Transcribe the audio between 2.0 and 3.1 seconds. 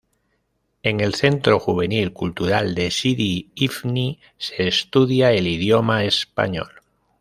Cultural de